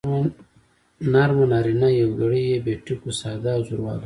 [1.11, 3.99] نرمه نارينه يوگړې بې ټکو ساده او زورواله يا